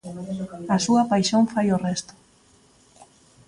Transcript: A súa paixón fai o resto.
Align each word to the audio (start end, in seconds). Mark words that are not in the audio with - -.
A 0.75 0.77
súa 0.85 1.03
paixón 1.11 1.43
fai 1.53 1.67
o 1.75 1.81
resto. 1.87 2.13